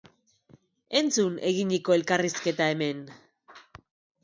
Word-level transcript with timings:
Entzun 0.99 1.35
eginiko 1.51 1.95
elkarrizketa 1.99 2.73
hemen! 2.73 3.07